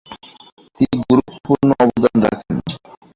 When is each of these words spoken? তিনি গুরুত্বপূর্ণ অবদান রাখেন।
তিনি 0.77 0.97
গুরুত্বপূর্ণ 1.03 1.69
অবদান 1.83 2.15
রাখেন। 2.25 2.57